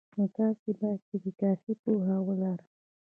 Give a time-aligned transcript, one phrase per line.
[0.15, 2.67] نو تاسې باید پکې کافي پوهه ولرئ.